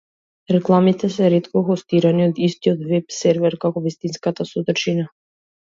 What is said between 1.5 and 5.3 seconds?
хостирани од истиот веб-сервер како вистинската содржина.